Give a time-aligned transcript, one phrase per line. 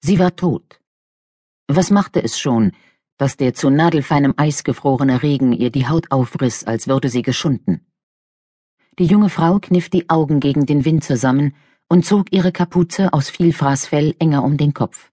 [0.00, 0.80] Sie war tot.
[1.66, 2.72] Was machte es schon,
[3.16, 7.86] dass der zu nadelfeinem Eis gefrorene Regen ihr die Haut aufriss, als würde sie geschunden?
[8.98, 11.54] Die junge Frau kniff die Augen gegen den Wind zusammen
[11.88, 15.10] und zog ihre Kapuze aus Vielfraßfell enger um den Kopf.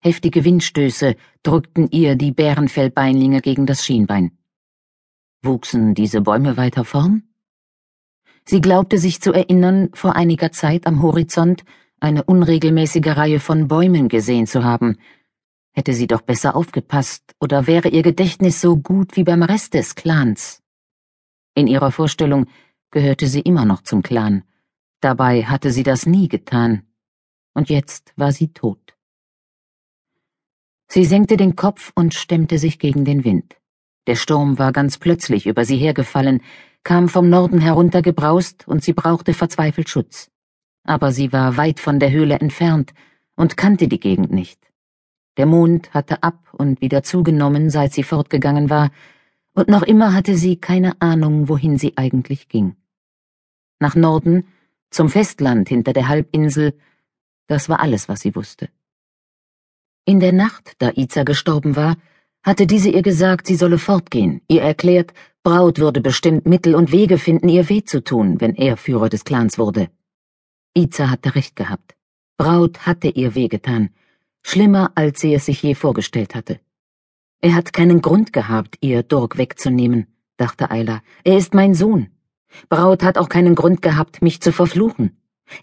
[0.00, 4.38] Heftige Windstöße drückten ihr die Bärenfellbeinlinge gegen das Schienbein.
[5.42, 7.24] Wuchsen diese Bäume weiter vorn?
[8.44, 11.64] Sie glaubte sich zu erinnern, vor einiger Zeit am Horizont
[12.00, 14.96] eine unregelmäßige Reihe von Bäumen gesehen zu haben.
[15.72, 19.94] Hätte sie doch besser aufgepasst, oder wäre ihr Gedächtnis so gut wie beim Rest des
[19.94, 20.62] Clans?
[21.54, 22.46] In ihrer Vorstellung
[22.90, 24.44] gehörte sie immer noch zum Clan.
[25.00, 26.82] Dabei hatte sie das nie getan.
[27.54, 28.96] Und jetzt war sie tot.
[30.88, 33.56] Sie senkte den Kopf und stemmte sich gegen den Wind.
[34.06, 36.42] Der Sturm war ganz plötzlich über sie hergefallen,
[36.84, 40.30] kam vom Norden heruntergebraust und sie brauchte verzweifelt Schutz.
[40.86, 42.94] Aber sie war weit von der Höhle entfernt
[43.34, 44.60] und kannte die Gegend nicht.
[45.36, 48.90] Der Mond hatte ab und wieder zugenommen, seit sie fortgegangen war,
[49.52, 52.76] und noch immer hatte sie keine Ahnung, wohin sie eigentlich ging.
[53.80, 54.46] Nach Norden,
[54.90, 56.72] zum Festland hinter der Halbinsel,
[57.48, 58.68] das war alles, was sie wusste.
[60.04, 61.96] In der Nacht, da Iza gestorben war,
[62.44, 67.18] hatte diese ihr gesagt, sie solle fortgehen, ihr erklärt, Braut würde bestimmt Mittel und Wege
[67.18, 69.88] finden, ihr weh zu tun, wenn er Führer des Clans wurde.
[70.76, 71.96] Iza hatte recht gehabt.
[72.36, 73.90] Braut hatte ihr wehgetan,
[74.42, 76.60] schlimmer, als sie es sich je vorgestellt hatte.
[77.40, 81.02] Er hat keinen Grund gehabt, ihr Dork wegzunehmen, dachte Ayla.
[81.24, 82.08] Er ist mein Sohn.
[82.68, 85.16] Braut hat auch keinen Grund gehabt, mich zu verfluchen.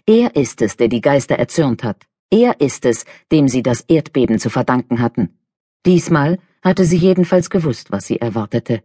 [0.06, 2.06] Er ist es, der die Geister erzürnt hat.
[2.30, 5.38] Er ist es, dem sie das Erdbeben zu verdanken hatten.
[5.86, 8.82] Diesmal hatte sie jedenfalls gewusst, was sie erwartete.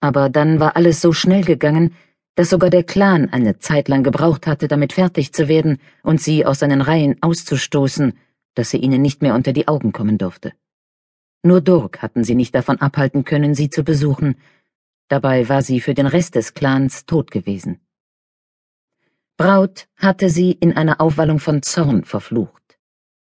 [0.00, 1.94] Aber dann war alles so schnell gegangen,
[2.40, 6.46] dass sogar der Clan eine Zeit lang gebraucht hatte, damit fertig zu werden und sie
[6.46, 8.14] aus seinen Reihen auszustoßen,
[8.54, 10.54] dass sie ihnen nicht mehr unter die Augen kommen durfte.
[11.42, 14.36] Nur Durk hatten sie nicht davon abhalten können, sie zu besuchen,
[15.08, 17.78] dabei war sie für den Rest des Clans tot gewesen.
[19.36, 22.78] Braut hatte sie in einer Aufwallung von Zorn verflucht.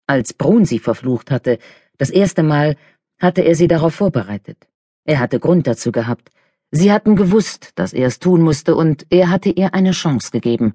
[0.09, 1.61] Als Brun sie verflucht hatte,
[1.99, 2.75] das erste Mal,
[3.21, 4.67] hatte er sie darauf vorbereitet.
[5.05, 6.31] Er hatte Grund dazu gehabt.
[6.77, 10.75] Sie hatten gewusst, dass er es tun musste, und er hatte ihr eine Chance gegeben.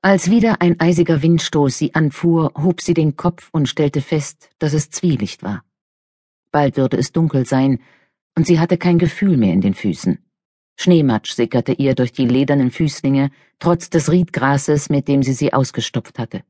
[0.00, 4.72] Als wieder ein eisiger Windstoß sie anfuhr, hob sie den Kopf und stellte fest, dass
[4.72, 5.64] es Zwielicht war.
[6.50, 7.78] Bald würde es dunkel sein,
[8.34, 10.18] und sie hatte kein Gefühl mehr in den Füßen.
[10.76, 16.18] Schneematsch sickerte ihr durch die ledernen Füßlinge, trotz des Riedgrases, mit dem sie sie ausgestopft
[16.18, 16.42] hatte.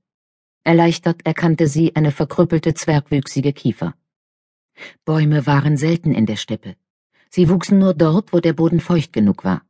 [0.63, 3.95] Erleichtert erkannte sie eine verkrüppelte, zwergwüchsige Kiefer.
[5.05, 6.77] Bäume waren selten in der Steppe.
[7.35, 9.63] Sie wuchsen nur dort, wo der Boden feucht genug war.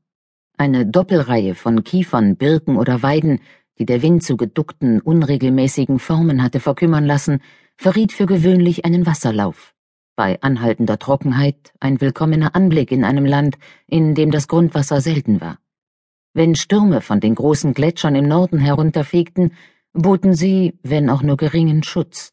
[0.58, 3.41] Eine Doppelreihe von Kiefern, Birken oder Weiden,
[3.78, 7.41] die der Wind zu geduckten, unregelmäßigen Formen hatte verkümmern lassen,
[7.78, 9.74] verriet für gewöhnlich einen Wasserlauf
[10.16, 15.58] bei anhaltender Trockenheit ein willkommener Anblick in einem Land, in dem das Grundwasser selten war.
[16.34, 19.54] Wenn Stürme von den großen Gletschern im Norden herunterfegten,
[19.92, 22.32] boten sie, wenn auch nur geringen, Schutz.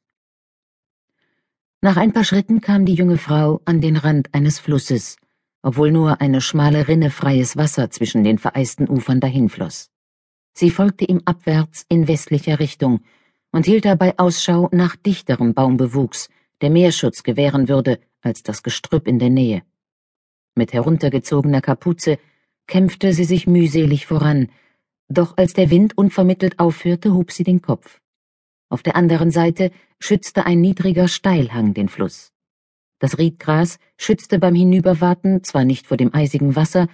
[1.81, 5.18] Nach ein paar Schritten kam die junge Frau an den Rand eines Flusses,
[5.62, 9.90] obwohl nur eine schmale Rinne freies Wasser zwischen den vereisten Ufern dahinfloss.
[10.54, 13.02] Sie folgte ihm abwärts in westlicher Richtung
[13.52, 16.30] und hielt dabei Ausschau nach dichterem Baumbewuchs,
[16.62, 19.64] der mehr Schutz gewähren würde als das Gestrüpp in der Nähe.
[20.56, 22.18] Mit heruntergezogener Kapuze
[22.68, 24.50] kämpfte sie sich mühselig voran,
[25.10, 28.00] doch als der Wind unvermittelt aufhörte, hob sie den Kopf.
[28.70, 32.31] Auf der anderen Seite schützte ein niedriger Steilhang den Fluss.
[33.02, 36.88] Das Riedgras schützte beim Hinüberwarten zwar nicht vor dem eisigen Wasser,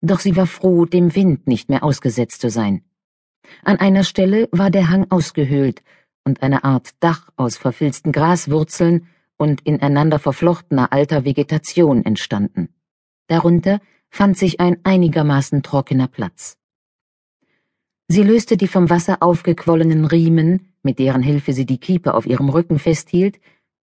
[0.00, 2.82] doch sie war froh, dem Wind nicht mehr ausgesetzt zu sein.
[3.62, 5.82] An einer Stelle war der Hang ausgehöhlt
[6.24, 9.06] und eine Art Dach aus verfilzten Graswurzeln
[9.36, 12.70] und ineinander verflochtener alter Vegetation entstanden.
[13.26, 16.56] Darunter fand sich ein einigermaßen trockener Platz.
[18.08, 22.48] Sie löste die vom Wasser aufgequollenen Riemen, mit deren Hilfe sie die Kiepe auf ihrem
[22.48, 23.38] Rücken festhielt,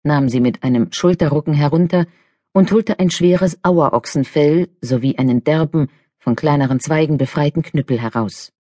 [0.08, 2.08] nahm sie mit einem Schulterrucken herunter
[2.54, 8.52] und holte ein schweres Auerochsenfell sowie einen derben, von kleineren Zweigen befreiten Knüppel heraus.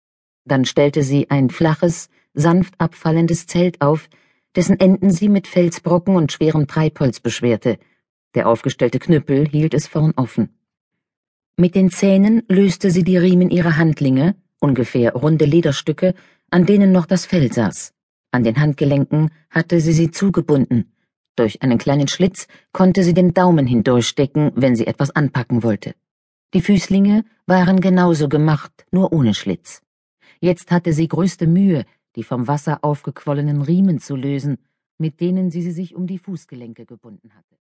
[0.45, 4.07] Dann stellte sie ein flaches, sanft abfallendes Zelt auf,
[4.55, 7.77] dessen Enden sie mit Felsbrocken und schwerem Treibholz beschwerte.
[8.35, 10.49] Der aufgestellte Knüppel hielt es vorn offen.
[11.57, 16.13] Mit den Zähnen löste sie die Riemen ihrer Handlinge, ungefähr runde Lederstücke,
[16.51, 17.93] an denen noch das Fell saß.
[18.31, 20.93] An den Handgelenken hatte sie sie zugebunden.
[21.37, 25.93] Durch einen kleinen Schlitz konnte sie den Daumen hindurchstecken, wenn sie etwas anpacken wollte.
[26.53, 29.83] Die Füßlinge waren genauso gemacht, nur ohne Schlitz.
[30.39, 31.85] Jetzt hatte sie größte Mühe,
[32.15, 34.57] die vom Wasser aufgequollenen Riemen zu lösen,
[34.97, 37.57] mit denen sie sie sich um die Fußgelenke gebunden hatte.